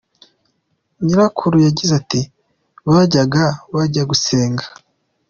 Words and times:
Nyirakuru 1.03 1.55
yagize 1.67 1.91
ati 2.01 2.21
“Bajyaga 2.89 3.45
bajya 3.75 4.03
gusenga. 4.09 4.65